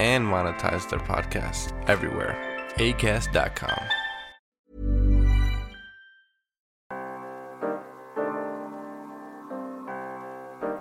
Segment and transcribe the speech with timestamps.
[0.00, 2.36] and monetize their podcasts everywhere.
[2.76, 3.84] ACAST.com.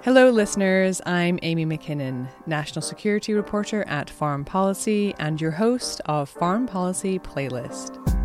[0.02, 1.02] Hello, listeners.
[1.06, 7.20] I'm Amy McKinnon, National Security Reporter at Foreign Policy and your host of Foreign Policy
[7.20, 8.19] Playlist.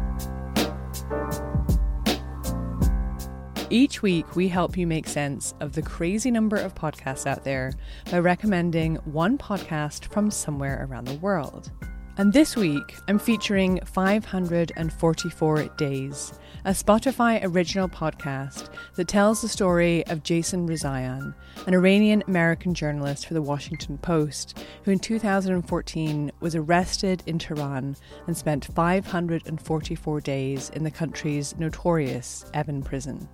[3.71, 7.73] Each week, we help you make sense of the crazy number of podcasts out there
[8.11, 11.71] by recommending one podcast from somewhere around the world.
[12.19, 20.07] And this week, I'm featuring 544 Days, a Spotify original podcast that tells the story
[20.09, 21.35] of Jason Rezaian,
[21.67, 27.97] an Iranian American journalist for the Washington Post, who in 2014 was arrested in Tehran
[28.27, 33.27] and spent 544 days in the country's notorious Evin prison.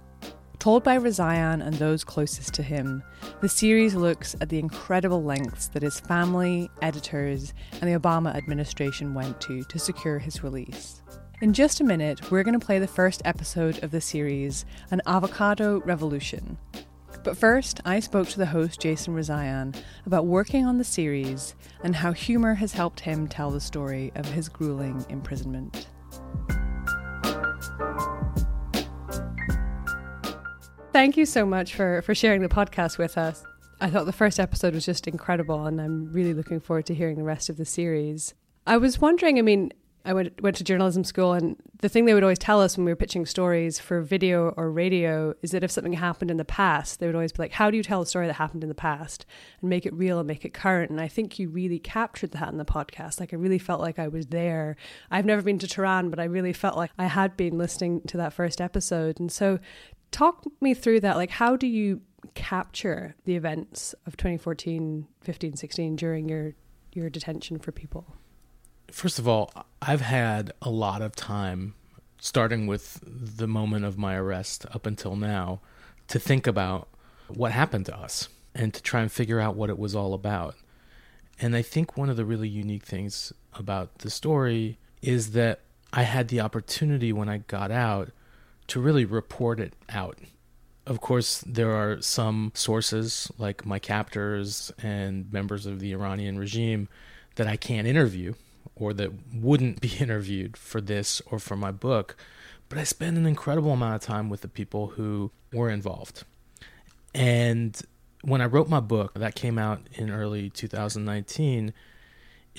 [0.60, 3.02] Told by Rezaian and those closest to him,
[3.40, 9.14] the series looks at the incredible lengths that his family, editors, and the Obama administration
[9.14, 11.00] went to to secure his release.
[11.40, 15.00] In just a minute, we're going to play the first episode of the series, An
[15.06, 16.58] Avocado Revolution.
[17.24, 21.96] But first, I spoke to the host, Jason Rezaian, about working on the series and
[21.96, 25.86] how humour has helped him tell the story of his grueling imprisonment.
[30.92, 33.44] Thank you so much for, for sharing the podcast with us.
[33.80, 37.16] I thought the first episode was just incredible, and I'm really looking forward to hearing
[37.16, 38.34] the rest of the series.
[38.66, 39.72] I was wondering, I mean,
[40.04, 42.84] I went, went to journalism school, and the thing they would always tell us when
[42.84, 46.44] we were pitching stories for video or radio is that if something happened in the
[46.44, 48.68] past, they would always be like, How do you tell a story that happened in
[48.68, 49.26] the past
[49.60, 50.90] and make it real and make it current?
[50.90, 53.20] And I think you really captured that in the podcast.
[53.20, 54.76] Like, I really felt like I was there.
[55.10, 58.16] I've never been to Tehran, but I really felt like I had been listening to
[58.16, 59.20] that first episode.
[59.20, 59.60] And so,
[60.10, 61.16] talk me through that.
[61.16, 62.00] Like, how do you
[62.34, 66.54] capture the events of 2014, 15, 16 during your
[66.92, 68.16] your detention for people?
[68.90, 71.74] First of all, I've had a lot of time,
[72.20, 75.60] starting with the moment of my arrest up until now,
[76.08, 76.88] to think about
[77.28, 80.56] what happened to us and to try and figure out what it was all about.
[81.40, 85.60] And I think one of the really unique things about the story is that
[85.92, 88.10] I had the opportunity when I got out
[88.70, 90.18] to really report it out.
[90.86, 96.88] Of course, there are some sources like my captors and members of the Iranian regime
[97.34, 98.34] that I can't interview
[98.76, 102.16] or that wouldn't be interviewed for this or for my book.
[102.68, 106.24] But I spend an incredible amount of time with the people who were involved.
[107.12, 107.80] And
[108.22, 111.72] when I wrote my book, that came out in early 2019,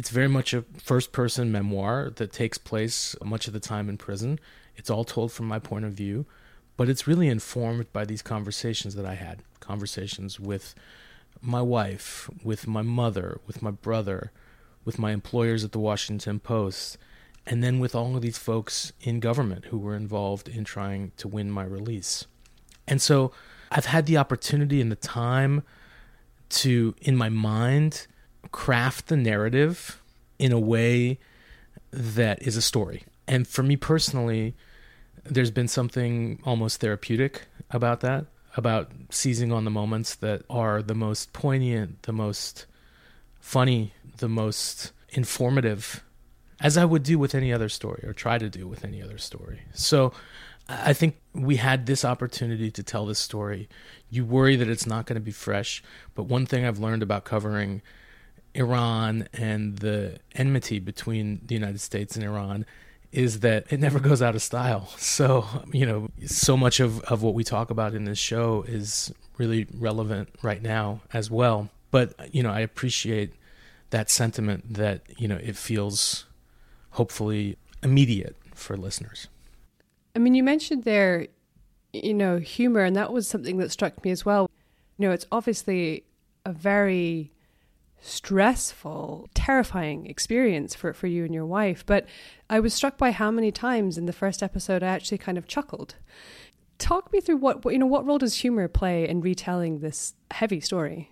[0.01, 3.99] it's very much a first person memoir that takes place much of the time in
[3.99, 4.39] prison.
[4.75, 6.25] It's all told from my point of view,
[6.75, 10.73] but it's really informed by these conversations that I had conversations with
[11.39, 14.31] my wife, with my mother, with my brother,
[14.85, 16.97] with my employers at the Washington Post,
[17.45, 21.27] and then with all of these folks in government who were involved in trying to
[21.27, 22.25] win my release.
[22.87, 23.33] And so
[23.69, 25.61] I've had the opportunity and the time
[26.49, 28.07] to, in my mind,
[28.51, 30.01] craft the narrative
[30.39, 31.19] in a way
[31.91, 33.03] that is a story.
[33.27, 34.55] And for me personally,
[35.23, 38.25] there's been something almost therapeutic about that,
[38.57, 42.65] about seizing on the moments that are the most poignant, the most
[43.39, 46.03] funny, the most informative,
[46.59, 49.17] as I would do with any other story or try to do with any other
[49.17, 49.61] story.
[49.73, 50.13] So
[50.67, 53.67] I think we had this opportunity to tell this story.
[54.09, 55.83] You worry that it's not going to be fresh,
[56.15, 57.81] but one thing I've learned about covering
[58.53, 62.65] Iran and the enmity between the United States and Iran
[63.11, 64.87] is that it never goes out of style.
[64.97, 69.13] So, you know, so much of, of what we talk about in this show is
[69.37, 71.69] really relevant right now as well.
[71.91, 73.33] But, you know, I appreciate
[73.89, 76.25] that sentiment that, you know, it feels
[76.91, 79.27] hopefully immediate for listeners.
[80.15, 81.27] I mean, you mentioned there,
[81.93, 84.49] you know, humor, and that was something that struck me as well.
[84.97, 86.03] You know, it's obviously
[86.45, 87.31] a very
[88.01, 91.85] stressful, terrifying experience for, for you and your wife.
[91.85, 92.07] But
[92.49, 95.47] I was struck by how many times in the first episode I actually kind of
[95.47, 95.95] chuckled.
[96.79, 97.85] Talk me through what you know.
[97.85, 101.11] What role does humor play in retelling this heavy story?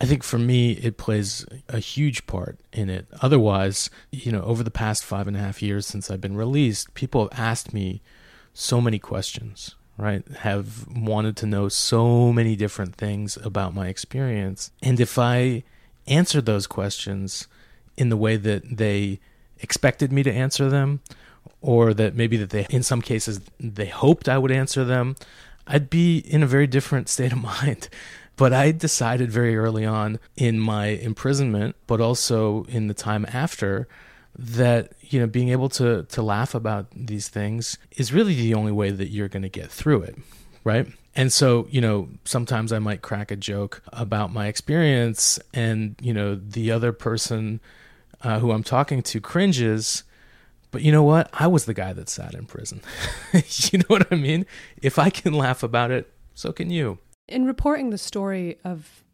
[0.00, 3.06] I think for me, it plays a huge part in it.
[3.20, 6.92] Otherwise, you know, over the past five and a half years since I've been released,
[6.94, 8.02] people have asked me
[8.52, 10.26] so many questions, right?
[10.38, 14.72] Have wanted to know so many different things about my experience.
[14.82, 15.62] And if I
[16.06, 17.46] answered those questions
[17.96, 19.20] in the way that they
[19.60, 21.00] expected me to answer them,
[21.60, 25.16] or that maybe that they, in some cases, they hoped I would answer them,
[25.66, 27.88] I'd be in a very different state of mind.
[28.36, 33.86] But I decided very early on in my imprisonment, but also in the time after,
[34.34, 38.72] that you know being able to to laugh about these things is really the only
[38.72, 40.16] way that you're going to get through it,
[40.64, 40.86] right?
[41.14, 46.14] And so, you know, sometimes I might crack a joke about my experience, and you
[46.14, 47.60] know, the other person
[48.22, 50.04] uh, who I'm talking to cringes.
[50.70, 51.28] But you know what?
[51.34, 52.80] I was the guy that sat in prison.
[53.32, 54.46] you know what I mean?
[54.80, 56.98] If I can laugh about it, so can you.
[57.28, 59.04] In reporting the story of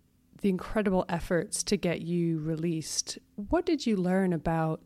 [0.40, 4.80] the incredible efforts to get you released, what did you learn about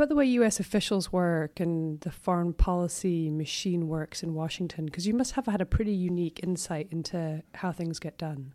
[0.00, 4.86] about the way US officials work and the foreign policy machine works in Washington?
[4.86, 8.54] Because you must have had a pretty unique insight into how things get done.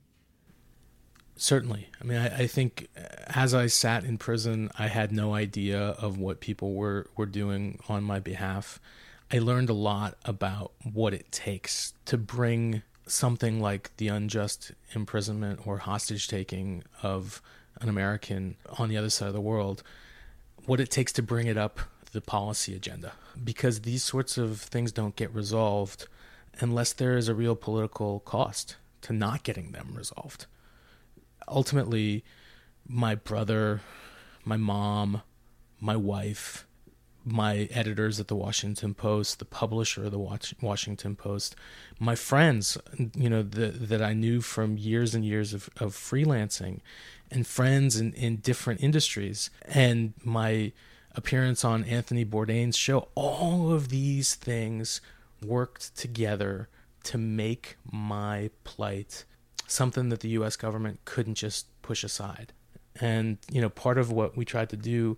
[1.36, 1.90] Certainly.
[2.02, 5.80] I mean, I, I, think uh, as I sat in prison, I had no idea
[5.80, 8.80] of what people were, were doing on my behalf.
[9.32, 15.68] I learned a lot about what it takes to bring something like the unjust imprisonment
[15.68, 17.40] or hostage taking of
[17.82, 19.84] an American on the other side of the world,
[20.66, 21.80] what it takes to bring it up
[22.16, 23.12] the policy agenda.
[23.44, 26.08] Because these sorts of things don't get resolved
[26.60, 30.48] unless there is a real political cost to not getting them resolved.
[31.48, 32.24] Ultimately,
[32.88, 33.82] my brother,
[34.46, 35.22] my mom,
[35.80, 36.66] my wife,
[37.26, 41.56] my editors at the Washington Post, the publisher of the Washington Post,
[42.00, 42.78] my friends,
[43.16, 46.80] you know, the, that I knew from years and years of, of freelancing,
[47.32, 50.72] and friends in, in different industries, and my
[51.14, 55.02] appearance on Anthony Bourdain's show, all of these things
[55.44, 56.70] worked together
[57.04, 59.26] to make my plight
[59.68, 62.54] something that the US government couldn't just push aside.
[63.00, 65.18] And, you know, part of what we tried to do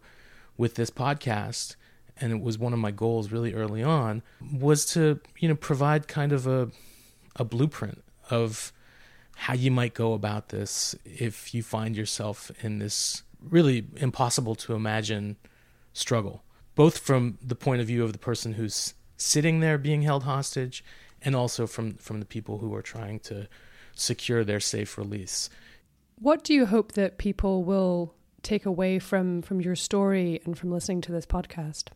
[0.58, 1.76] with this podcast
[2.20, 4.22] and it was one of my goals really early on
[4.54, 6.70] was to you know provide kind of a
[7.36, 8.72] a blueprint of
[9.38, 14.74] how you might go about this if you find yourself in this really impossible to
[14.74, 15.38] imagine
[15.94, 16.44] struggle
[16.76, 20.84] both from the point of view of the person who's sitting there being held hostage
[21.22, 23.48] and also from from the people who are trying to
[23.94, 25.50] secure their safe release
[26.20, 30.72] what do you hope that people will take away from from your story and from
[30.72, 31.90] listening to this podcast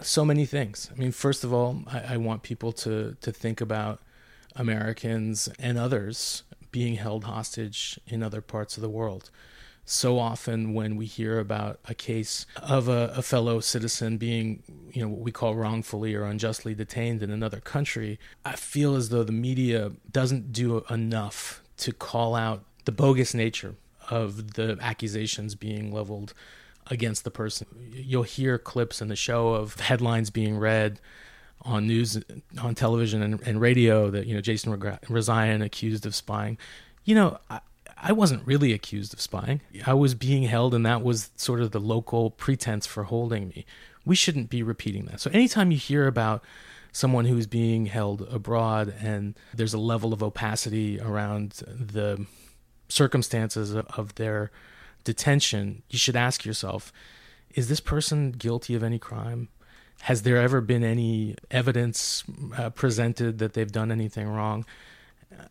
[0.00, 0.90] so many things.
[0.92, 4.00] I mean, first of all, I, I, want people to to think about
[4.56, 6.42] Americans and others
[6.72, 9.30] being held hostage in other parts of the world.
[9.84, 15.02] So often, when we hear about a case of a, a fellow citizen being, you
[15.02, 19.24] know, what we call wrongfully or unjustly detained in another country, I feel as though
[19.24, 23.74] the media doesn't do enough to call out the bogus nature
[24.08, 26.32] of the accusations being leveled
[26.88, 27.66] against the person.
[27.92, 31.00] You'll hear clips in the show of headlines being read
[31.62, 32.20] on news,
[32.60, 36.58] on television and, and radio that you know Jason Rezaian accused of spying.
[37.04, 37.60] You know, I,
[37.96, 39.60] I wasn't really accused of spying.
[39.86, 43.64] I was being held, and that was sort of the local pretense for holding me.
[44.04, 45.20] We shouldn't be repeating that.
[45.20, 46.42] So anytime you hear about
[46.90, 52.26] someone who's being held abroad and there's a level of opacity around the
[52.88, 54.50] circumstances of, of their
[55.04, 56.92] detention, you should ask yourself
[57.54, 59.48] is this person guilty of any crime?
[60.06, 62.24] Has there ever been any evidence
[62.56, 64.64] uh, presented that they've done anything wrong?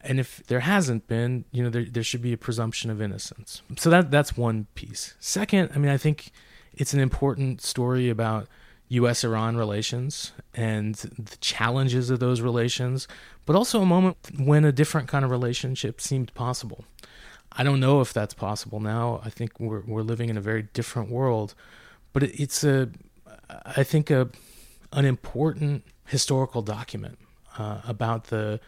[0.02, 3.62] And if there hasn't been, you know, there, there should be a presumption of innocence.
[3.78, 5.16] So that that's one piece.
[5.22, 6.32] Second, I mean, I think
[6.74, 8.50] it's an important story about
[8.90, 9.24] U.S.
[9.24, 13.08] Iran relations and the challenges of those relations,
[13.46, 16.84] but also a moment when a different kind of relationship seemed possible.
[17.54, 19.22] I don't know if that's possible now.
[19.24, 21.56] I think we're we're living in a very different world,
[22.12, 22.90] but it, it's a
[23.66, 24.30] I think a
[24.94, 27.18] an important historical document
[27.58, 28.60] uh, about the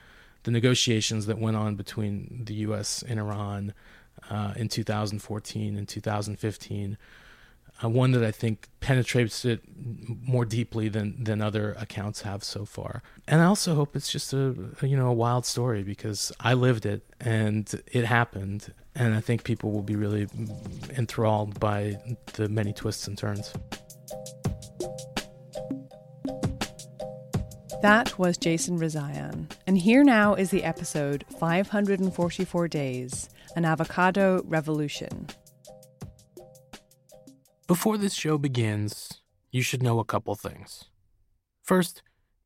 [0.43, 3.03] the negotiations that went on between the U.S.
[3.07, 3.73] and Iran
[4.29, 6.97] uh, in 2014 and 2015.
[7.83, 12.65] uh, one that I think penetrates it more deeply than than other accounts have so
[12.65, 13.01] far.
[13.27, 16.53] And I also hope it's just a, a you know a wild story because I
[16.53, 20.27] lived it and it happened, and I think people will be really
[20.97, 21.97] enthralled by
[22.33, 23.53] the many twists and turns.
[27.83, 29.51] That was Jason Rezaian.
[29.67, 35.27] And here now is the episode 544 Days An Avocado Revolution.
[37.67, 39.21] Before this show begins,
[39.51, 40.85] you should know a couple things.
[41.61, 42.03] First,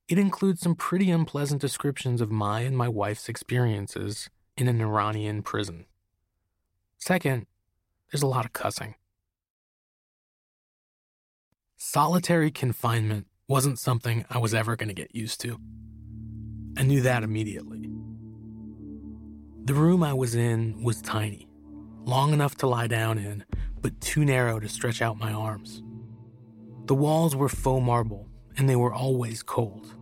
[0.08, 5.44] it includes some pretty unpleasant descriptions of my and my wife's experiences in an Iranian
[5.44, 5.86] prison.
[6.98, 7.46] Second,
[8.12, 8.96] there's a lot of cussing.
[11.80, 15.60] Solitary confinement wasn't something I was ever going to get used to.
[16.76, 17.88] I knew that immediately.
[19.64, 21.48] The room I was in was tiny,
[22.04, 23.46] long enough to lie down in,
[23.80, 25.84] but too narrow to stretch out my arms.
[26.86, 29.94] The walls were faux marble, and they were always cold.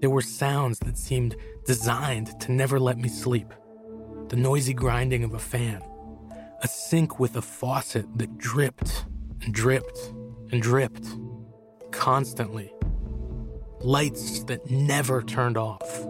[0.00, 1.36] There were sounds that seemed
[1.66, 3.54] designed to never let me sleep
[4.28, 5.84] the noisy grinding of a fan,
[6.62, 9.04] a sink with a faucet that dripped
[9.42, 10.12] and dripped
[10.60, 11.06] dripped
[11.90, 12.72] constantly,
[13.80, 16.06] lights that never turned off.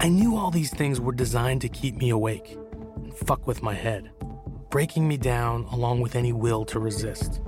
[0.00, 2.56] I knew all these things were designed to keep me awake
[2.96, 4.10] and fuck with my head,
[4.70, 7.40] breaking me down along with any will to resist.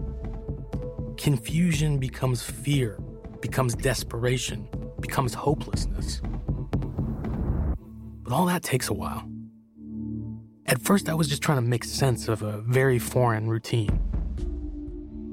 [1.17, 2.99] Confusion becomes fear,
[3.41, 4.69] becomes desperation,
[5.01, 6.23] becomes hopelessness.
[8.23, 9.29] But all that takes a while.
[10.67, 14.08] At first, I was just trying to make sense of a very foreign routine.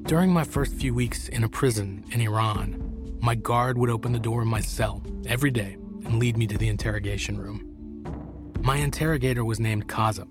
[0.05, 4.19] During my first few weeks in a prison in Iran, my guard would open the
[4.19, 8.53] door of my cell every day and lead me to the interrogation room.
[8.61, 10.27] My interrogator was named Kazem.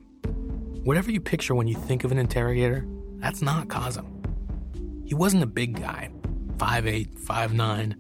[0.85, 4.07] Whatever you picture when you think of an interrogator, that's not Kazem.
[5.07, 6.11] He wasn't a big guy
[6.59, 7.95] 5'8, 5'9,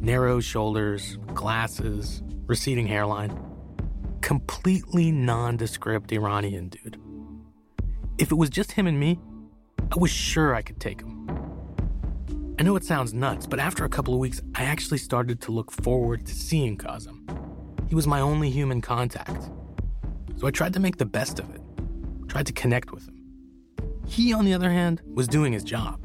[0.00, 3.38] narrow shoulders, glasses, receding hairline
[4.28, 7.00] completely nondescript Iranian dude.
[8.18, 9.18] If it was just him and me,
[9.90, 11.17] I was sure I could take him.
[12.58, 15.52] I know it sounds nuts, but after a couple of weeks, I actually started to
[15.52, 17.22] look forward to seeing Kazem.
[17.88, 19.48] He was my only human contact.
[20.34, 21.60] So I tried to make the best of it,
[22.26, 23.22] tried to connect with him.
[24.08, 26.00] He, on the other hand, was doing his job,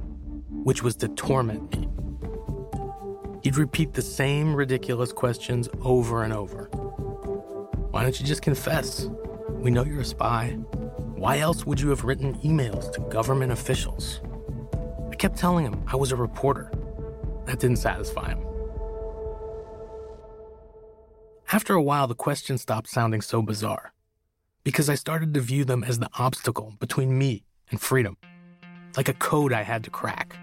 [0.51, 1.89] which was to torment me.
[3.41, 6.65] He'd repeat the same ridiculous questions over and over.
[7.89, 9.09] Why don't you just confess?
[9.49, 10.51] We know you're a spy.
[11.15, 14.21] Why else would you have written emails to government officials?
[15.23, 16.69] Kept telling him I was a reporter.
[17.45, 18.45] That didn't satisfy him.
[21.49, 23.93] After a while, the questions stopped sounding so bizarre
[24.65, 28.17] because I started to view them as the obstacle between me and freedom,
[28.97, 30.35] like a code I had to crack.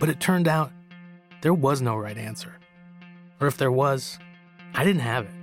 [0.00, 0.72] But it turned out
[1.42, 2.58] there was no right answer.
[3.40, 4.18] Or if there was,
[4.74, 5.39] I didn't have it.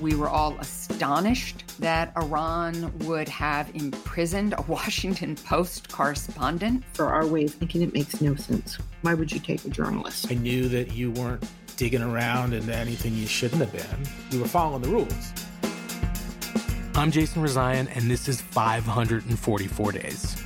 [0.00, 6.84] We were all astonished that Iran would have imprisoned a Washington Post correspondent.
[6.92, 8.78] For our way of thinking, it makes no sense.
[9.02, 10.30] Why would you take a journalist?
[10.30, 11.44] I knew that you weren't
[11.76, 14.08] digging around into anything you shouldn't have been.
[14.30, 15.32] You were following the rules.
[16.94, 20.36] I'm Jason Rezaian, and this is 544 Days.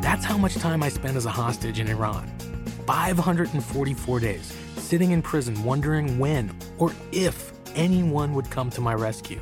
[0.00, 2.28] That's how much time I spent as a hostage in Iran.
[2.88, 9.38] 544 days, sitting in prison wondering when or if anyone would come to my rescue.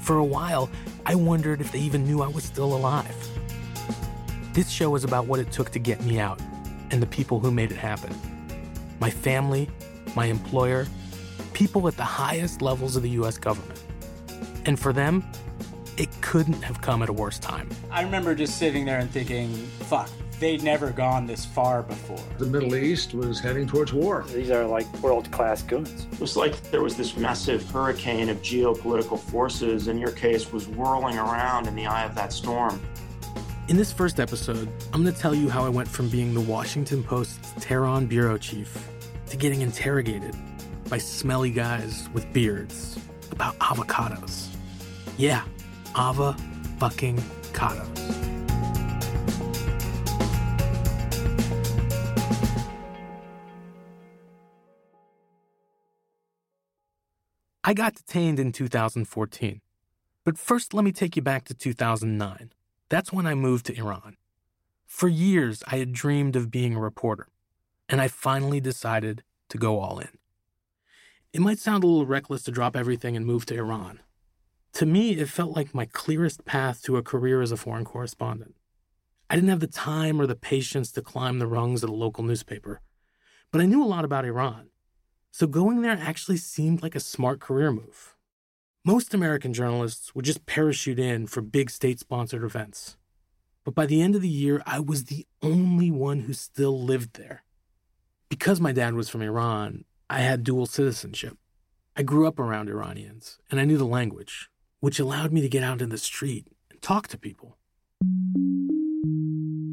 [0.00, 0.68] For a while,
[1.06, 3.14] I wondered if they even knew I was still alive.
[4.52, 6.40] This show is about what it took to get me out
[6.90, 8.12] and the people who made it happen.
[8.98, 9.70] My family,
[10.16, 10.88] my employer,
[11.52, 13.80] people at the highest levels of the US government.
[14.64, 15.24] And for them,
[15.98, 17.70] it couldn't have come at a worse time.
[17.92, 22.20] I remember just sitting there and thinking, fuck, they'd never gone this far before.
[22.38, 24.24] The Middle East was heading towards war.
[24.28, 26.06] These are like world class goons.
[26.12, 30.68] It was like there was this massive hurricane of geopolitical forces, and your case was
[30.68, 32.80] whirling around in the eye of that storm.
[33.68, 36.40] In this first episode, I'm going to tell you how I went from being the
[36.40, 38.88] Washington Post's Tehran bureau chief
[39.26, 40.36] to getting interrogated
[40.88, 42.96] by smelly guys with beards
[43.32, 44.48] about avocados.
[45.16, 45.42] Yeah,
[45.96, 46.36] ava
[46.78, 47.16] fucking
[47.52, 48.25] cados.
[57.68, 59.60] I got detained in 2014.
[60.24, 62.52] But first, let me take you back to 2009.
[62.88, 64.16] That's when I moved to Iran.
[64.86, 67.26] For years, I had dreamed of being a reporter,
[67.88, 70.16] and I finally decided to go all in.
[71.32, 73.98] It might sound a little reckless to drop everything and move to Iran,
[74.74, 78.54] To me, it felt like my clearest path to a career as a foreign correspondent.
[79.28, 82.22] I didn't have the time or the patience to climb the rungs of a local
[82.22, 82.80] newspaper,
[83.50, 84.68] but I knew a lot about Iran.
[85.38, 88.16] So going there actually seemed like a smart career move.
[88.86, 92.96] Most American journalists would just parachute in for big state sponsored events.
[93.62, 97.18] But by the end of the year, I was the only one who still lived
[97.18, 97.44] there.
[98.30, 101.36] Because my dad was from Iran, I had dual citizenship.
[101.94, 104.48] I grew up around Iranians, and I knew the language,
[104.80, 107.58] which allowed me to get out in the street and talk to people.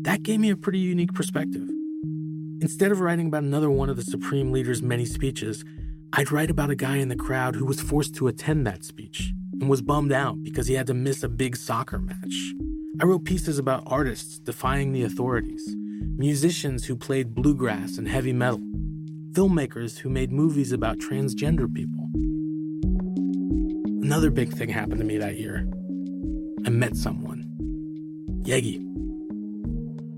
[0.02, 1.70] That gave me a pretty unique perspective.
[2.64, 5.66] Instead of writing about another one of the Supreme Leader's many speeches,
[6.14, 9.34] I'd write about a guy in the crowd who was forced to attend that speech
[9.60, 12.54] and was bummed out because he had to miss a big soccer match.
[13.02, 15.76] I wrote pieces about artists defying the authorities,
[16.16, 18.62] musicians who played bluegrass and heavy metal,
[19.34, 22.08] filmmakers who made movies about transgender people.
[24.02, 25.68] Another big thing happened to me that year.
[26.66, 27.44] I met someone.
[28.46, 28.93] Yegi.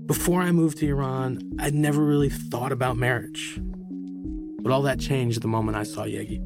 [0.06, 3.58] Before I moved to Iran, I'd never really thought about marriage.
[4.62, 6.40] But all that changed the moment I saw Yegi.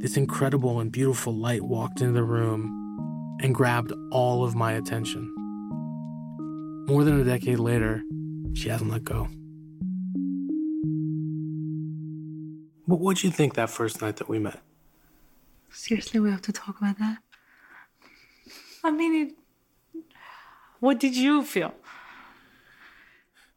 [0.00, 5.32] This incredible and beautiful light walked into the room and grabbed all of my attention.
[6.88, 8.02] More than a decade later,
[8.54, 9.28] she hasn't let go.
[12.88, 14.60] But what'd you think that first night that we met?
[15.70, 17.18] Seriously, we have to talk about that?
[18.82, 19.28] I mean,
[19.94, 20.02] it,
[20.80, 21.72] what did you feel?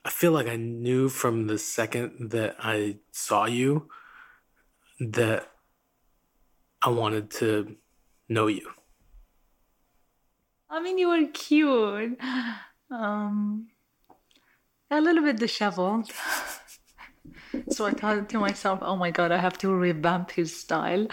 [0.09, 3.89] I feel like I knew from the second that I saw you
[4.99, 5.51] that
[6.81, 7.75] I wanted to
[8.27, 8.71] know you.
[10.67, 12.17] I mean, you were cute.
[12.89, 13.67] Um,
[14.89, 16.11] a little bit disheveled.
[17.69, 21.05] so I thought to myself, oh my God, I have to revamp his style.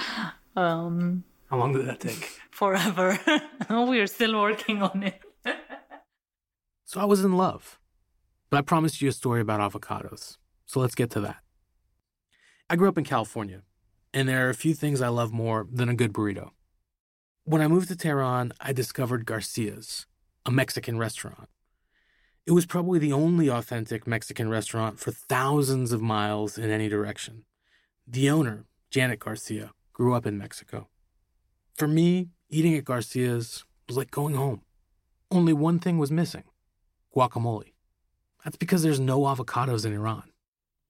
[0.57, 2.41] Um, How long did that take?
[2.51, 3.19] Forever.
[3.69, 5.21] We're still working on it.
[6.87, 7.79] so I was in love.
[8.51, 10.37] But I promised you a story about avocados.
[10.67, 11.37] So let's get to that.
[12.69, 13.63] I grew up in California,
[14.13, 16.51] and there are a few things I love more than a good burrito.
[17.45, 20.07] When I moved to Tehran, I discovered Garcia's,
[20.45, 21.49] a Mexican restaurant.
[22.45, 27.45] It was probably the only authentic Mexican restaurant for thousands of miles in any direction.
[28.07, 30.89] The owner, Janet Garcia, grew up in Mexico.
[31.75, 34.63] For me, eating at Garcia's was like going home.
[35.31, 36.45] Only one thing was missing
[37.15, 37.73] guacamole.
[38.47, 40.23] That's because there's no avocados in Iran.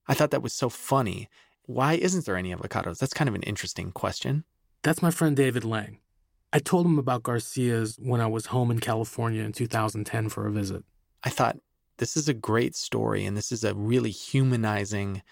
[0.06, 1.30] I thought that was so funny.
[1.62, 2.98] Why isn't there any avocados?
[2.98, 4.44] That's kind of an interesting question.
[4.82, 6.00] That's my friend David Lang.
[6.52, 10.52] I told him about Garcia's when I was home in California in 2010 for a
[10.52, 10.84] visit.
[11.24, 11.56] I thought
[11.96, 15.22] this is a great story and this is a really humanizing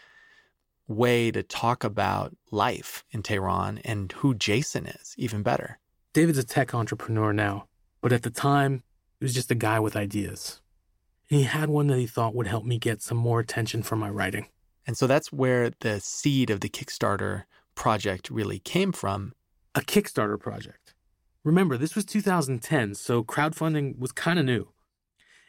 [0.89, 5.79] way to talk about life in Tehran and who Jason is, even better.
[6.15, 7.67] David's a tech entrepreneur now,
[8.01, 8.83] but at the time,
[9.21, 10.63] he was just a guy with ideas
[11.31, 13.97] and he had one that he thought would help me get some more attention for
[13.97, 14.47] my writing.
[14.87, 19.33] And so that's where the seed of the Kickstarter project really came from.
[19.75, 20.95] A Kickstarter project.
[21.43, 24.69] Remember, this was 2010, so crowdfunding was kind of new.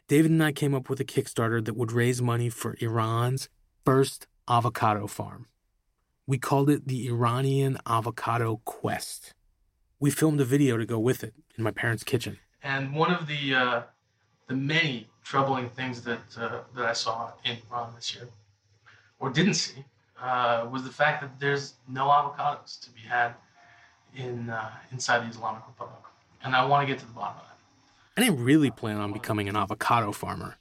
[0.08, 3.50] David and I came up with a Kickstarter that would raise money for Iran's
[3.84, 5.48] first avocado farm.
[6.28, 9.34] We called it the Iranian Avocado Quest.
[10.00, 12.40] We filmed a video to go with it in my parents' kitchen.
[12.64, 13.82] And one of the uh,
[14.48, 18.28] the many troubling things that uh, that I saw in Iran this year,
[19.20, 19.84] or didn't see,
[20.22, 23.34] uh, was the fact that there's no avocados to be had
[24.16, 26.04] in uh, inside the Islamic Republic,
[26.44, 27.58] and I want to get to the bottom of that.
[28.18, 30.58] I didn't really plan on becoming an avocado farmer,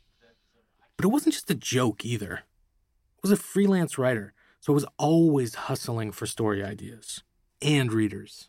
[0.97, 2.43] but it wasn't just a joke either.
[2.43, 7.23] I was a freelance writer, so I was always hustling for story ideas
[7.63, 8.49] and readers.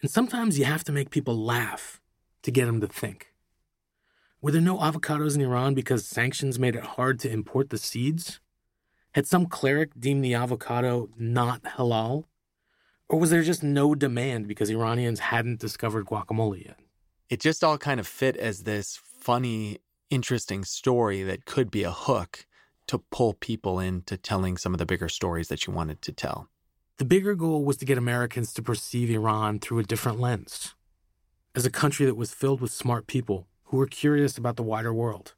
[0.00, 2.00] And sometimes you have to make people laugh
[2.42, 3.31] to get them to think.
[4.42, 8.40] Were there no avocados in Iran because sanctions made it hard to import the seeds?
[9.12, 12.24] Had some cleric deemed the avocado not halal?
[13.08, 16.80] Or was there just no demand because Iranians hadn't discovered guacamole yet?
[17.30, 19.78] It just all kind of fit as this funny,
[20.10, 22.44] interesting story that could be a hook
[22.88, 26.48] to pull people into telling some of the bigger stories that you wanted to tell.
[26.96, 30.74] The bigger goal was to get Americans to perceive Iran through a different lens.
[31.54, 34.92] As a country that was filled with smart people who were curious about the wider
[34.92, 35.32] world,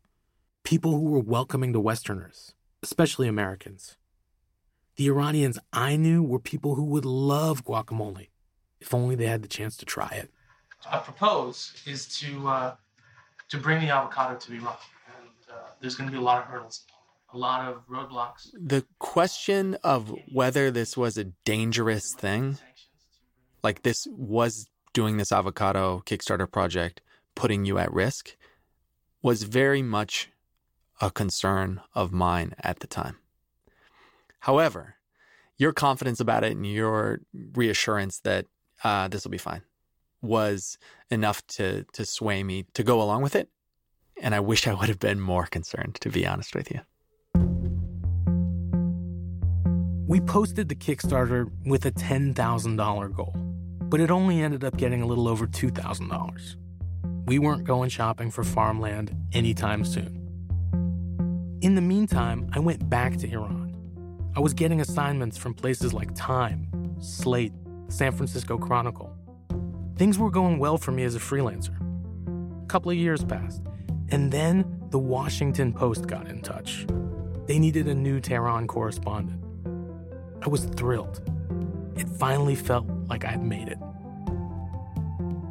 [0.65, 3.97] people who were welcoming to Westerners, especially Americans.
[4.97, 8.31] The Iranians I knew were people who would love guacamole
[8.81, 10.33] if only they had the chance to try it.
[10.91, 12.75] I propose is to uh,
[13.51, 16.49] to bring the avocado to Iran, and uh, there's going to be a lot of
[16.49, 16.83] hurdles,
[17.33, 18.51] a lot of roadblocks.
[18.53, 22.59] The question of whether this was a dangerous thing,
[23.63, 27.01] like this was doing this avocado Kickstarter project
[27.35, 28.37] putting you at risk
[29.23, 30.31] was very much
[31.01, 33.17] a concern of mine at the time.
[34.41, 34.97] However,
[35.57, 37.21] your confidence about it and your
[37.55, 38.47] reassurance that
[38.83, 39.63] uh, this will be fine
[40.21, 40.79] was
[41.11, 43.49] enough to to sway me to go along with it.
[44.21, 46.81] And I wish I would have been more concerned, to be honest with you.
[50.07, 53.35] We posted the Kickstarter with a $10,000 goal,
[53.89, 56.57] but it only ended up getting a little over $2,000.
[57.27, 60.21] We weren't going shopping for farmland anytime soon.
[61.63, 63.75] In the meantime, I went back to Iran.
[64.37, 66.69] I was getting assignments from places like Time,
[67.01, 67.55] Slate,
[67.89, 69.17] San Francisco Chronicle.
[69.97, 71.75] Things were going well for me as a freelancer.
[72.63, 73.63] A couple of years passed,
[74.11, 76.87] and then the Washington Post got in touch.
[77.47, 79.43] They needed a new Tehran correspondent.
[80.45, 81.23] I was thrilled.
[81.97, 83.79] It finally felt like I'd made it.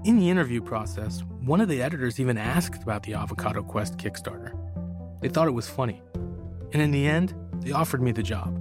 [0.03, 4.58] In the interview process, one of the editors even asked about the Avocado Quest Kickstarter.
[5.19, 6.01] They thought it was funny.
[6.71, 8.58] And in the end, they offered me the job.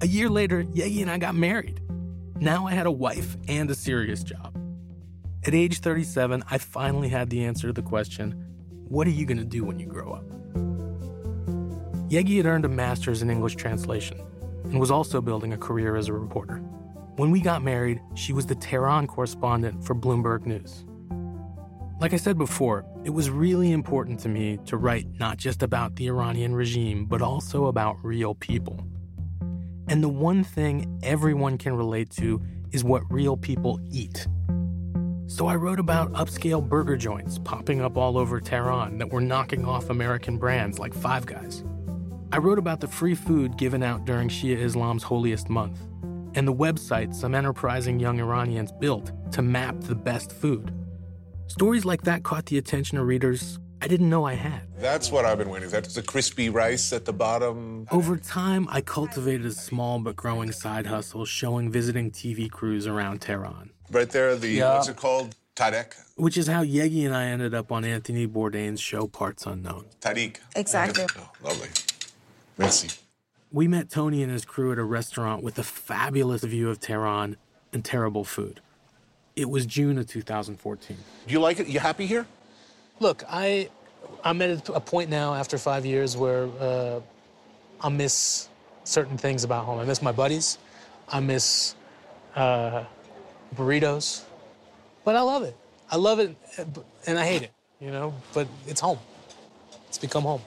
[0.00, 1.80] A year later, Yegi and I got married.
[2.38, 4.56] Now I had a wife and a serious job.
[5.44, 8.44] At age 37, I finally had the answer to the question
[8.86, 10.24] what are you going to do when you grow up?
[12.08, 14.20] Yegi had earned a master's in English translation
[14.64, 16.58] and was also building a career as a reporter.
[17.16, 20.84] When we got married, she was the Tehran correspondent for Bloomberg News.
[22.00, 25.96] Like I said before, it was really important to me to write not just about
[25.96, 28.86] the Iranian regime, but also about real people.
[29.88, 34.28] And the one thing everyone can relate to is what real people eat.
[35.26, 39.64] So I wrote about upscale burger joints popping up all over Tehran that were knocking
[39.64, 41.64] off American brands like Five Guys.
[42.30, 45.80] I wrote about the free food given out during Shia Islam's holiest month
[46.34, 50.72] and the website some enterprising young Iranians built to map the best food.
[51.48, 54.62] Stories like that caught the attention of readers I didn't know I had.
[54.76, 55.68] That's what I've been waiting.
[55.68, 57.86] That's the crispy rice at the bottom.
[57.92, 63.20] Over time, I cultivated a small but growing side hustle showing visiting TV crews around
[63.20, 63.70] Tehran.
[63.90, 64.74] Right there, the yeah.
[64.74, 65.36] what's it called?
[65.54, 65.94] Tarek.
[66.16, 69.86] Which is how Yegi and I ended up on Anthony Bourdain's show Parts Unknown.
[70.00, 70.36] Tariq.
[70.54, 71.06] Exactly.
[71.16, 71.68] Oh, lovely.
[72.56, 72.88] Merci.
[73.50, 77.36] We met Tony and his crew at a restaurant with a fabulous view of Tehran
[77.72, 78.60] and terrible food.
[79.38, 80.96] It was June of 2014.
[81.28, 81.68] Do you like it?
[81.68, 82.26] You happy here?
[82.98, 83.68] Look, I,
[84.24, 87.00] I'm at a point now after five years where uh,
[87.80, 88.48] I miss
[88.82, 89.78] certain things about home.
[89.78, 90.58] I miss my buddies.
[91.08, 91.76] I miss
[92.34, 92.82] uh,
[93.54, 94.24] burritos.
[95.04, 95.56] But I love it.
[95.88, 96.36] I love it,
[97.06, 98.14] and I hate it, you know?
[98.34, 98.98] But it's home.
[99.86, 100.42] It's become home.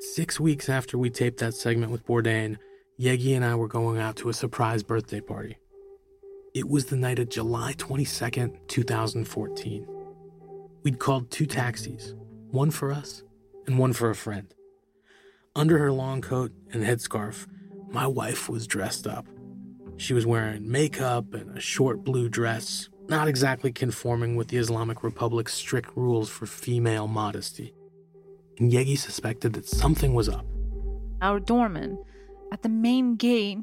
[0.00, 2.58] Six weeks after we taped that segment with Bourdain,
[3.00, 5.58] Yegi and I were going out to a surprise birthday party.
[6.54, 9.86] It was the night of July 22nd, 2014.
[10.82, 12.14] We'd called two taxis,
[12.50, 13.22] one for us
[13.66, 14.54] and one for a friend.
[15.54, 17.46] Under her long coat and headscarf,
[17.90, 19.26] my wife was dressed up.
[19.96, 25.02] She was wearing makeup and a short blue dress, not exactly conforming with the Islamic
[25.02, 27.74] Republic's strict rules for female modesty
[28.58, 30.46] and Yegi suspected that something was up.
[31.20, 31.98] Our doorman
[32.52, 33.58] at the main gate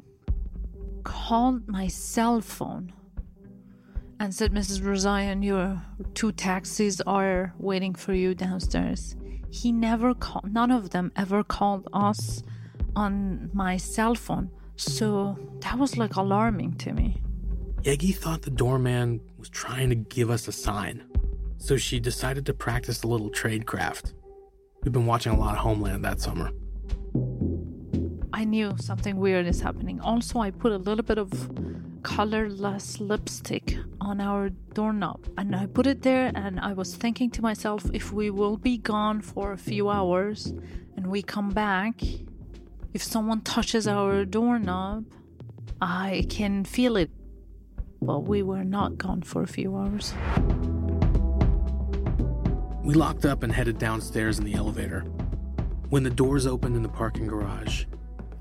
[1.02, 2.92] called my cell phone
[4.20, 4.80] and said, Mrs.
[4.80, 5.82] Rezaian, your
[6.14, 9.16] two taxis are waiting for you downstairs.
[9.50, 12.42] He never called, none of them ever called us
[12.96, 14.50] on my cell phone.
[14.76, 17.22] So that was like alarming to me.
[17.82, 21.04] Yegi thought the doorman was trying to give us a sign.
[21.58, 24.14] So she decided to practice a little tradecraft.
[24.82, 26.50] We've been watching a lot of Homeland that summer.
[28.34, 30.00] I knew something weird is happening.
[30.00, 31.30] Also, I put a little bit of
[32.02, 37.42] colorless lipstick on our doorknob and I put it there and I was thinking to
[37.42, 40.52] myself if we will be gone for a few hours
[40.96, 42.02] and we come back
[42.92, 45.06] if someone touches our doorknob
[45.80, 47.10] I can feel it
[48.02, 50.12] but we were not gone for a few hours.
[52.82, 55.02] We locked up and headed downstairs in the elevator.
[55.88, 57.84] When the doors opened in the parking garage,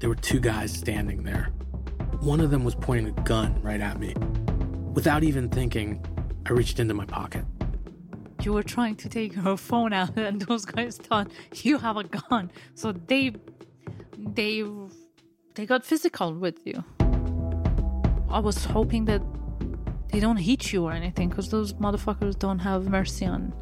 [0.04, 1.46] there were two guys standing there.
[2.20, 4.14] One of them was pointing a gun right at me.
[4.94, 6.06] Without even thinking,
[6.46, 7.46] I reached into my pocket.
[8.42, 12.04] You were trying to take her phone out, and those guys thought you have a
[12.04, 12.52] gun.
[12.76, 13.32] So they,
[14.18, 14.66] they,
[15.56, 16.84] they got physical with you.
[18.30, 19.22] I was hoping that
[20.12, 23.54] they don't hit you or anything, because those motherfuckers don't have mercy on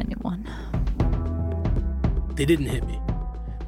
[0.00, 0.48] anyone.
[2.36, 2.98] They didn't hit me,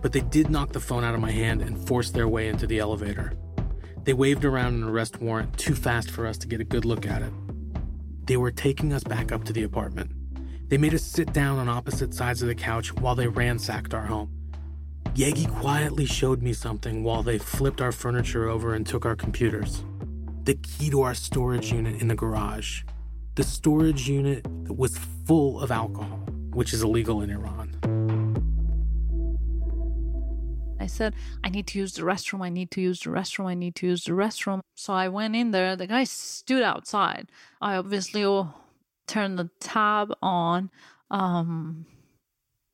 [0.00, 2.66] but they did knock the phone out of my hand and force their way into
[2.66, 3.34] the elevator.
[4.04, 7.06] They waved around an arrest warrant too fast for us to get a good look
[7.06, 7.32] at it.
[8.26, 10.12] They were taking us back up to the apartment.
[10.68, 14.06] They made us sit down on opposite sides of the couch while they ransacked our
[14.06, 14.30] home.
[15.14, 19.82] Yegi quietly showed me something while they flipped our furniture over and took our computers.
[20.44, 22.82] The key to our storage unit in the garage.
[23.34, 26.20] The storage unit that was full of alcohol,
[26.52, 27.76] which is illegal in Iran.
[30.90, 32.44] Said, I need to use the restroom.
[32.44, 33.46] I need to use the restroom.
[33.46, 34.60] I need to use the restroom.
[34.74, 35.76] So I went in there.
[35.76, 37.30] The guy stood outside.
[37.60, 38.24] I obviously
[39.06, 40.70] turned the tab on
[41.10, 41.86] um,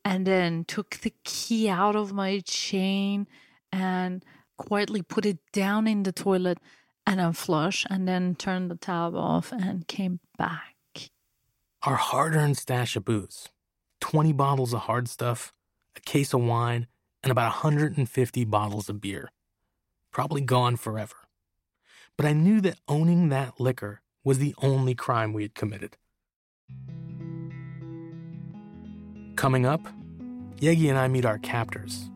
[0.04, 3.26] and then took the key out of my chain
[3.72, 4.24] and
[4.56, 6.58] quietly put it down in the toilet
[7.06, 10.74] and then flush and then turned the tab off and came back.
[11.82, 13.48] Our hard earned stash of booze
[14.00, 15.52] 20 bottles of hard stuff,
[15.96, 16.86] a case of wine,
[17.22, 19.30] and about 150 bottles of beer.
[20.12, 21.16] Probably gone forever.
[22.16, 25.96] But I knew that owning that liquor was the only crime we had committed.
[29.36, 29.82] Coming up,
[30.56, 32.08] Yegi and I meet our captors,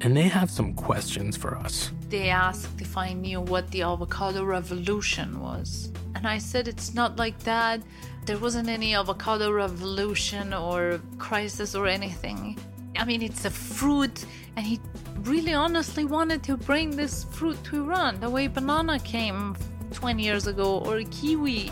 [0.00, 1.92] and they have some questions for us.
[2.08, 5.92] They asked if I knew what the avocado revolution was.
[6.14, 7.82] And I said it's not like that.
[8.24, 12.58] There wasn't any avocado revolution or crisis or anything.
[12.96, 14.24] I mean, it's a fruit,
[14.56, 14.80] and he
[15.22, 19.56] really honestly wanted to bring this fruit to Iran the way banana came
[19.92, 21.70] 20 years ago or kiwi.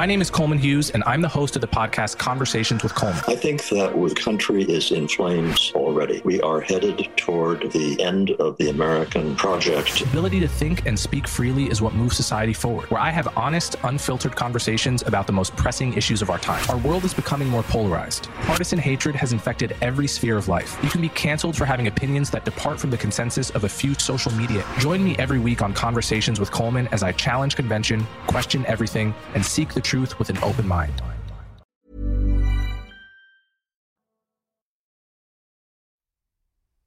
[0.00, 3.22] My name is Coleman Hughes, and I'm the host of the podcast Conversations with Coleman.
[3.28, 6.22] I think that the country is in flames already.
[6.24, 9.98] We are headed toward the end of the American project.
[9.98, 13.28] The ability to think and speak freely is what moves society forward, where I have
[13.36, 16.64] honest, unfiltered conversations about the most pressing issues of our time.
[16.70, 18.30] Our world is becoming more polarized.
[18.46, 20.78] Partisan hatred has infected every sphere of life.
[20.82, 23.92] You can be canceled for having opinions that depart from the consensus of a few
[23.92, 24.64] social media.
[24.78, 29.44] Join me every week on Conversations with Coleman as I challenge convention, question everything, and
[29.44, 31.02] seek the truth with an open mind.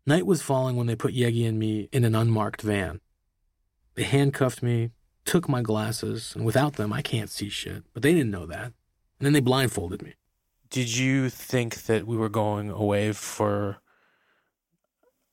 [0.06, 3.02] Night was falling when they put Yegi and me in an unmarked van.
[3.96, 4.92] They handcuffed me,
[5.26, 7.84] took my glasses, and without them, I can't see shit.
[7.94, 8.72] But they didn't know that.
[9.18, 10.14] And then they blindfolded me.
[10.70, 13.80] Did you think that we were going away for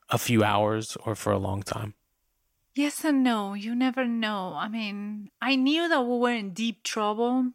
[0.09, 1.95] a few hours or for a long time?
[2.75, 3.55] Yes and no.
[3.55, 4.55] You never know.
[4.57, 7.53] I mean, I knew that we were in deep trouble,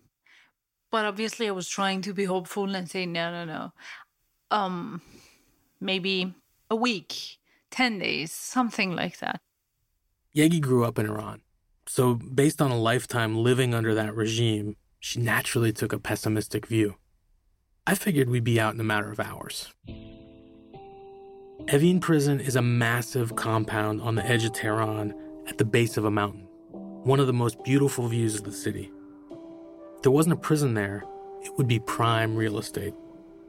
[0.96, 3.74] but obviously I was trying to be hopeful and say no, no, no.
[4.50, 5.02] Um,
[5.82, 6.34] maybe
[6.70, 7.38] a week,
[7.72, 9.42] 10 days, something like that.
[10.34, 11.42] Yegi grew up in Iran.
[11.86, 16.96] So, based on a lifetime living under that regime, she naturally took a pessimistic view.
[17.86, 19.74] I figured we'd be out in a matter of hours.
[21.66, 25.14] Evin Prison is a massive compound on the edge of Tehran
[25.46, 26.48] at the base of a mountain,
[27.04, 28.94] one of the most beautiful views of the city.
[30.04, 31.04] There wasn't a prison there,
[31.44, 32.94] it would be prime real estate.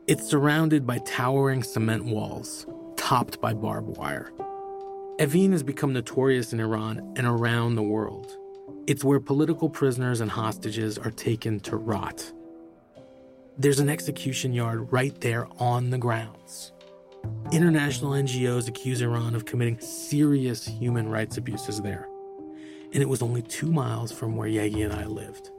[0.07, 4.33] It's surrounded by towering cement walls, topped by barbed wire.
[5.19, 8.37] Evin has become notorious in Iran and around the world.
[8.87, 12.33] It's where political prisoners and hostages are taken to rot.
[13.59, 16.73] There's an execution yard right there on the grounds.
[17.51, 22.07] International NGOs accuse Iran of committing serious human rights abuses there.
[22.93, 25.51] And it was only two miles from where Yegi and I lived.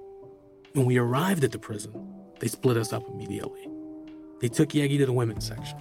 [0.77, 1.91] When we arrived at the prison,
[2.39, 3.67] they split us up immediately.
[4.41, 5.79] They took Yegi to the women's section.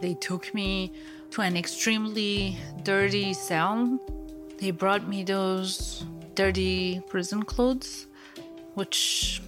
[0.00, 0.92] They took me
[1.30, 3.96] to an extremely dirty cell.
[4.58, 8.08] They brought me those dirty prison clothes,
[8.74, 9.40] which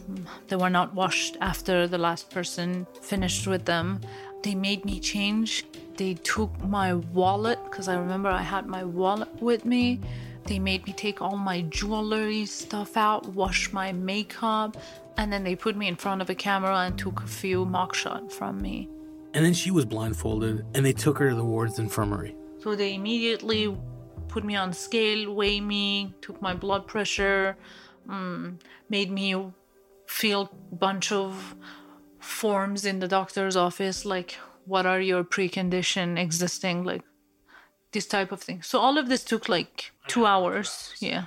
[0.46, 4.00] they were not washed after the last person finished with them.
[4.44, 5.66] They made me change.
[5.96, 9.98] They took my wallet because I remember I had my wallet with me.
[10.46, 14.76] They made me take all my jewelry stuff out, wash my makeup,
[15.16, 17.94] and then they put me in front of a camera and took a few mock
[17.94, 18.88] shots from me.
[19.34, 22.36] And then she was blindfolded and they took her to the ward's infirmary.
[22.58, 23.76] So they immediately
[24.28, 27.56] put me on scale, weigh me, took my blood pressure,
[28.08, 29.34] um, made me
[30.06, 31.56] fill a bunch of
[32.20, 37.02] forms in the doctor's office, like what are your precondition existing, like
[37.96, 38.60] this type of thing.
[38.60, 40.94] So all of this took like two hours.
[41.00, 41.26] Yeah.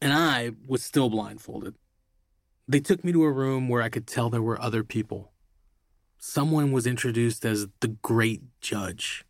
[0.00, 1.74] And I was still blindfolded.
[2.68, 5.32] They took me to a room where I could tell there were other people.
[6.18, 9.24] Someone was introduced as the great judge.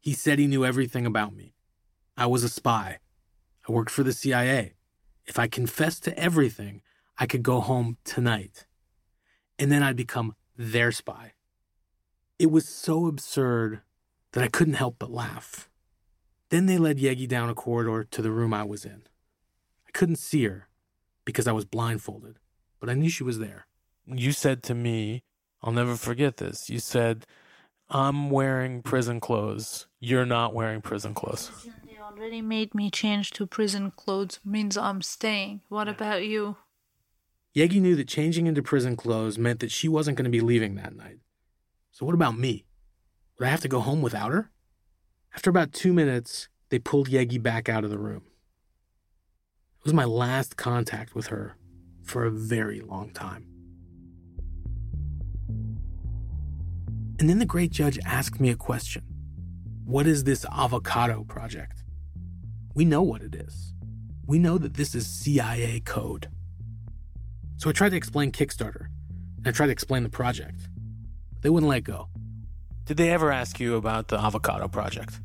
[0.00, 1.54] He said he knew everything about me.
[2.14, 2.98] I was a spy.
[3.66, 4.74] I worked for the CIA.
[5.24, 6.82] If I confessed to everything,
[7.16, 8.66] I could go home tonight.
[9.58, 11.32] And then I'd become their spy.
[12.38, 13.80] It was so absurd
[14.34, 15.70] that I couldn't help but laugh.
[16.50, 19.02] Then they led Yegi down a corridor to the room I was in.
[19.86, 20.68] I couldn't see her
[21.24, 22.38] because I was blindfolded,
[22.80, 23.66] but I knew she was there.
[24.06, 25.22] You said to me,
[25.62, 26.68] I'll never forget this.
[26.68, 27.26] You said,
[27.88, 29.86] I'm wearing prison clothes.
[30.00, 31.50] You're not wearing prison clothes.
[31.86, 35.60] They already made me change to prison clothes means I'm staying.
[35.68, 36.56] What about you?
[37.54, 40.74] Yegi knew that changing into prison clothes meant that she wasn't going to be leaving
[40.74, 41.18] that night.
[41.92, 42.64] So, what about me?
[43.38, 44.50] Would I have to go home without her?
[45.34, 48.22] After about two minutes, they pulled Yegi back out of the room.
[49.78, 51.56] It was my last contact with her
[52.02, 53.46] for a very long time.
[57.18, 59.02] And then the great judge asked me a question
[59.84, 61.82] What is this avocado project?
[62.74, 63.74] We know what it is.
[64.26, 66.28] We know that this is CIA code.
[67.56, 68.86] So I tried to explain Kickstarter,
[69.38, 70.68] and I tried to explain the project.
[71.42, 72.08] They wouldn't let go.
[72.86, 75.20] Did they ever ask you about the avocado project?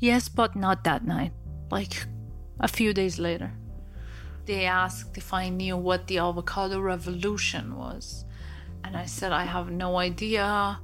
[0.00, 1.32] Yes, but not that night.
[1.70, 2.06] Like
[2.58, 3.52] a few days later.
[4.46, 8.24] They asked if I knew what the avocado revolution was.
[8.82, 10.80] And I said, I have no idea.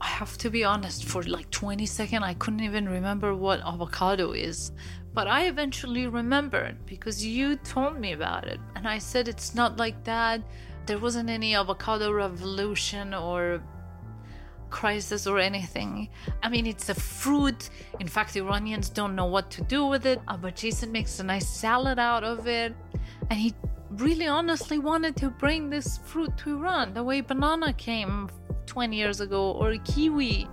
[0.00, 4.32] I have to be honest, for like 20 seconds, I couldn't even remember what avocado
[4.32, 4.70] is.
[5.12, 8.60] But I eventually remembered because you told me about it.
[8.76, 10.42] And I said, it's not like that.
[10.86, 13.62] There wasn't any avocado revolution or
[14.72, 16.08] crisis or anything.
[16.42, 17.70] I mean, it's a fruit.
[18.00, 20.20] In fact, Iranians don't know what to do with it.
[20.40, 22.74] But Jason makes a nice salad out of it.
[23.30, 23.54] And he
[23.90, 28.30] really honestly wanted to bring this fruit to Iran the way banana came
[28.66, 30.48] 20 years ago or kiwi.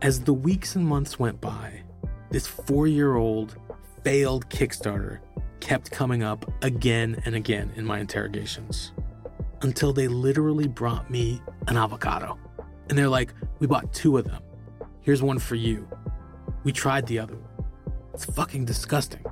[0.00, 1.82] As the weeks and months went by,
[2.30, 3.56] this four year old
[4.04, 5.18] failed Kickstarter
[5.60, 8.92] kept coming up again and again in my interrogations
[9.62, 12.38] until they literally brought me an avocado.
[12.90, 14.42] And they're like, We bought two of them.
[15.00, 15.88] Here's one for you.
[16.64, 17.64] We tried the other one.
[18.12, 19.24] It's fucking disgusting.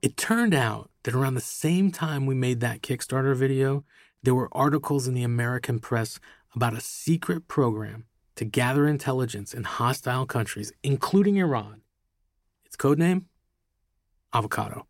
[0.00, 3.84] It turned out that around the same time we made that Kickstarter video,
[4.22, 6.18] there were articles in the American press
[6.54, 11.82] about a secret program to gather intelligence in hostile countries, including Iran.
[12.64, 13.26] Its code name?
[14.32, 14.86] Avocado.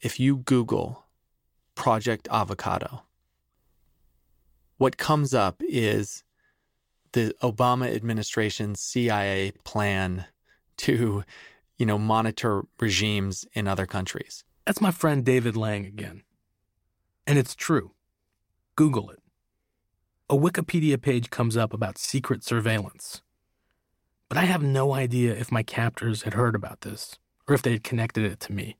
[0.00, 1.04] If you Google
[1.74, 3.02] Project Avocado,
[4.78, 6.24] what comes up is
[7.12, 10.26] the Obama administration's CIA plan
[10.78, 11.24] to
[11.78, 14.44] you know, monitor regimes in other countries.
[14.64, 16.22] That's my friend David Lang again.
[17.26, 17.92] And it's true.
[18.76, 19.20] Google it.
[20.30, 23.22] A Wikipedia page comes up about secret surveillance.
[24.28, 27.72] But I have no idea if my captors had heard about this or if they
[27.72, 28.78] had connected it to me.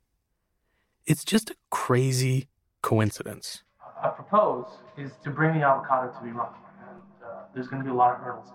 [1.07, 2.49] It's just a crazy
[2.81, 3.63] coincidence.
[4.05, 4.67] I propose
[4.99, 6.53] is to bring the avocado to Iran.
[6.79, 8.49] And uh, there's going to be a lot of hurdles,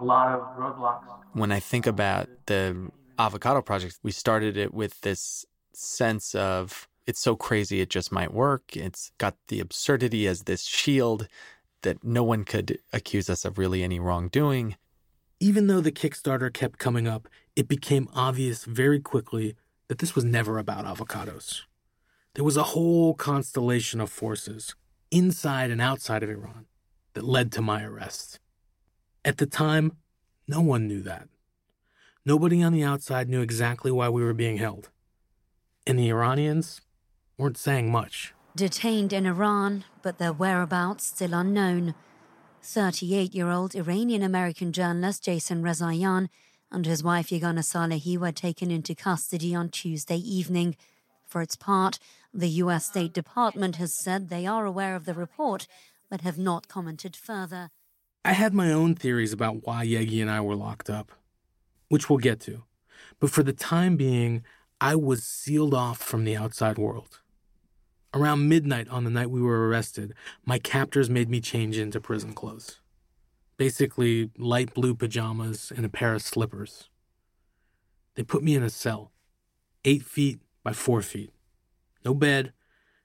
[0.00, 1.04] a lot of roadblocks.
[1.34, 7.20] When I think about the avocado project, we started it with this sense of it's
[7.20, 8.76] so crazy it just might work.
[8.76, 11.28] It's got the absurdity as this shield
[11.82, 14.76] that no one could accuse us of really any wrongdoing.
[15.38, 19.54] Even though the Kickstarter kept coming up, it became obvious very quickly
[19.86, 21.62] that this was never about avocados.
[22.34, 24.74] There was a whole constellation of forces,
[25.10, 26.66] inside and outside of Iran,
[27.14, 28.38] that led to my arrest.
[29.24, 29.96] At the time,
[30.46, 31.28] no one knew that.
[32.24, 34.90] Nobody on the outside knew exactly why we were being held.
[35.86, 36.80] And the Iranians
[37.38, 38.34] weren't saying much.
[38.54, 41.94] Detained in Iran, but their whereabouts still unknown.
[42.62, 46.28] 38 year old Iranian American journalist Jason Rezaian
[46.70, 50.76] and his wife Yeganeh Salehi were taken into custody on Tuesday evening.
[51.28, 52.00] For its part,
[52.34, 52.86] the U.S.
[52.86, 55.68] State Department has said they are aware of the report,
[56.10, 57.70] but have not commented further.
[58.24, 61.12] I had my own theories about why Yegi and I were locked up
[61.88, 62.64] which we'll get to.
[63.18, 64.44] But for the time being,
[64.80, 67.20] I was sealed off from the outside world.
[68.14, 70.14] Around midnight on the night we were arrested,
[70.44, 72.80] my captors made me change into prison clothes.
[73.56, 76.88] Basically, light blue pajamas and a pair of slippers.
[78.14, 79.12] They put me in a cell,
[79.84, 81.32] eight feet by four feet.
[82.04, 82.52] No bed,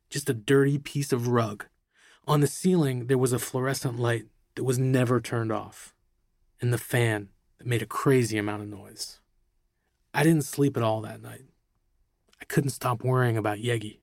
[0.10, 1.66] just a dirty piece of rug.
[2.28, 4.26] On the ceiling, there was a fluorescent light
[4.56, 5.94] that was never turned off,
[6.62, 9.20] and the fan that made a crazy amount of noise.
[10.14, 11.46] I didn't sleep at all that night.
[12.40, 14.00] I couldn't stop worrying about Yegi.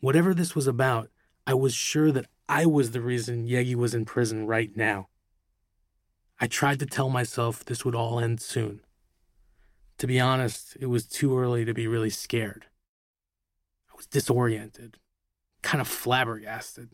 [0.00, 1.10] Whatever this was about,
[1.46, 5.08] I was sure that I was the reason Yegi was in prison right now.
[6.40, 8.80] I tried to tell myself this would all end soon.
[10.02, 12.66] To be honest, it was too early to be really scared.
[13.88, 14.96] I was disoriented,
[15.62, 16.88] kind of flabbergasted.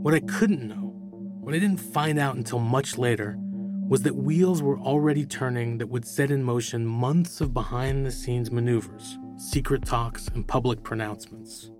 [0.00, 0.94] What I couldn't know,
[1.42, 5.88] what I didn't find out until much later, was that wheels were already turning that
[5.90, 11.70] would set in motion months of behind the scenes maneuvers, secret talks, and public pronouncements.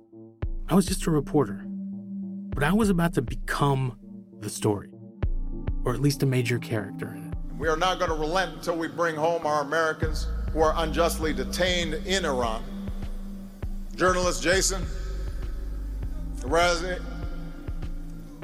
[0.68, 1.64] I was just a reporter,
[2.50, 3.98] but I was about to become
[4.40, 4.90] the story,
[5.86, 7.27] or at least a major character in it.
[7.58, 11.32] We are not going to relent until we bring home our Americans who are unjustly
[11.32, 12.62] detained in Iran.
[13.96, 14.86] Journalist Jason
[16.44, 17.00] Reza,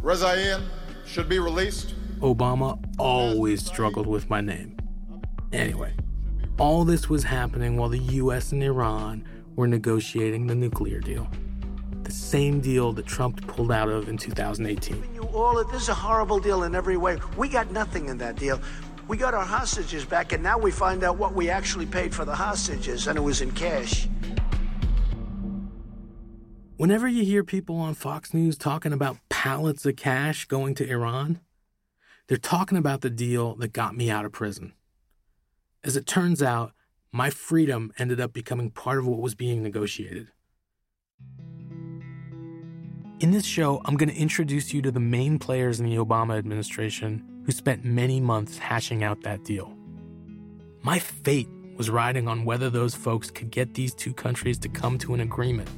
[0.03, 0.63] Rezaian
[1.07, 1.95] should be released.
[2.19, 4.77] Obama always struggled with my name.
[5.53, 5.95] Anyway,
[6.59, 11.29] all this was happening while the US and Iran were negotiating the nuclear deal.
[12.03, 15.05] The same deal that Trump pulled out of in 2018.
[15.15, 17.19] You all, this is a horrible deal in every way.
[17.37, 18.61] We got nothing in that deal.
[19.07, 22.25] We got our hostages back, and now we find out what we actually paid for
[22.25, 24.09] the hostages, and it was in cash.
[26.77, 31.41] Whenever you hear people on Fox News talking about pallets of cash going to Iran,
[32.29, 34.73] they're talking about the deal that got me out of prison.
[35.85, 36.73] As it turns out,
[37.13, 40.29] my freedom ended up becoming part of what was being negotiated.
[43.21, 46.39] In this show, I'm going to introduce you to the main players in the Obama
[46.39, 49.77] administration who spent many months hashing out that deal.
[50.83, 54.99] My fate was riding on whether those folks could get these two countries to come
[54.99, 55.69] to an agreement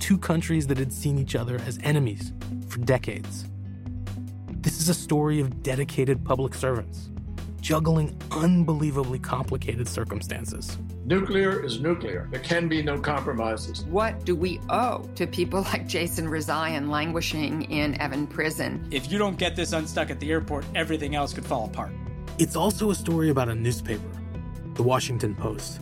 [0.00, 2.32] two countries that had seen each other as enemies
[2.68, 3.44] for decades.
[4.52, 7.10] This is a story of dedicated public servants
[7.60, 10.78] juggling unbelievably complicated circumstances.
[11.08, 12.28] Nuclear is nuclear.
[12.30, 13.82] There can be no compromises.
[13.86, 18.86] What do we owe to people like Jason Rezaian languishing in Evin prison?
[18.90, 21.92] If you don't get this unstuck at the airport, everything else could fall apart.
[22.38, 24.04] It's also a story about a newspaper,
[24.74, 25.80] the Washington Post,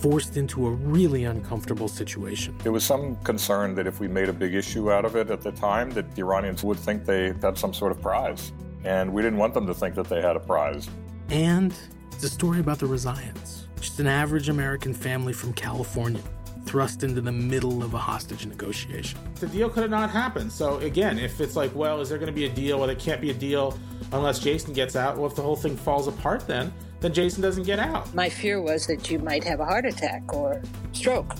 [0.00, 2.56] forced into a really uncomfortable situation.
[2.62, 5.40] There was some concern that if we made a big issue out of it at
[5.40, 8.52] the time, that the Iranians would think they had some sort of prize.
[8.84, 10.88] And we didn't want them to think that they had a prize.
[11.30, 11.74] And
[12.12, 16.22] it's a story about the Rezaians, just an average American family from California,
[16.64, 19.18] thrust into the middle of a hostage negotiation.
[19.36, 20.52] The deal could have not happened.
[20.52, 22.78] So again, if it's like, well, is there going to be a deal?
[22.78, 23.78] Well, there can't be a deal
[24.12, 25.16] unless Jason gets out.
[25.16, 28.12] Well, if the whole thing falls apart, then then Jason doesn't get out.
[28.12, 30.62] My fear was that you might have a heart attack or
[30.92, 31.34] stroke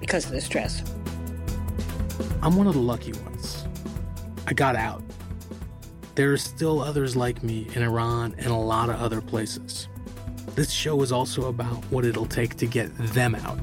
[0.00, 0.82] because of the stress.
[2.42, 3.64] I'm one of the lucky ones.
[4.46, 5.02] I got out.
[6.16, 9.88] There are still others like me in Iran and a lot of other places.
[10.54, 13.58] This show is also about what it'll take to get them out.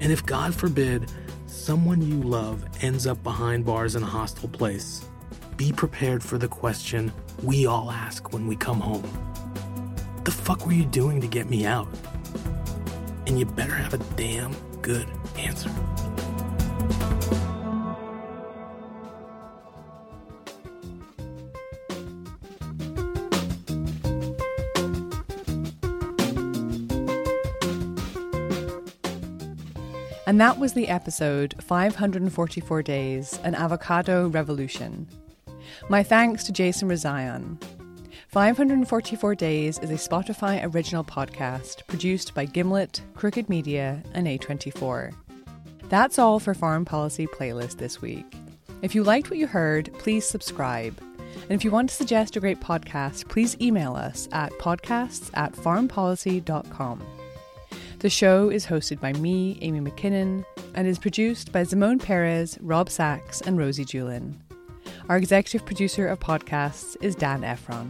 [0.00, 1.10] And if, God forbid,
[1.46, 5.04] someone you love ends up behind bars in a hostile place,
[5.56, 7.12] be prepared for the question
[7.42, 9.04] we all ask when we come home
[10.24, 11.86] the fuck were you doing to get me out?
[13.26, 15.06] And you better have a damn good
[15.36, 15.70] answer.
[30.34, 35.06] And that was the episode 544 Days An Avocado Revolution.
[35.88, 37.62] My thanks to Jason Rezaian,
[38.30, 45.14] 544 Days is a Spotify original podcast produced by Gimlet, Crooked Media, and A24.
[45.88, 48.26] That's all for Foreign Policy Playlist this week.
[48.82, 51.00] If you liked what you heard, please subscribe.
[51.42, 55.52] And if you want to suggest a great podcast, please email us at podcasts at
[55.52, 57.23] foreignpolicy.com.
[58.04, 60.44] The show is hosted by me, Amy Mackinnon,
[60.74, 64.34] and is produced by Simone Perez, Rob Sachs, and Rosie Julin.
[65.08, 67.88] Our executive producer of podcasts is Dan Efron.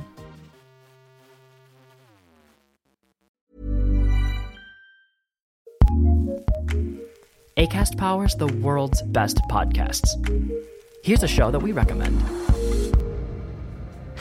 [7.56, 10.10] ACAST powers the world's best podcasts.
[11.02, 12.22] Here's a show that we recommend.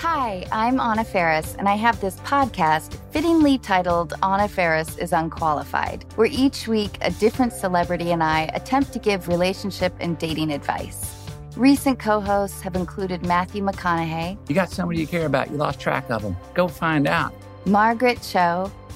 [0.03, 6.03] Hi, I'm Anna Faris, and I have this podcast fittingly titled Anna Faris is Unqualified,
[6.15, 11.25] where each week a different celebrity and I attempt to give relationship and dating advice.
[11.55, 14.37] Recent co hosts have included Matthew McConaughey.
[14.49, 16.35] You got somebody you care about, you lost track of them.
[16.53, 17.33] Go find out.
[17.65, 18.69] Margaret Cho.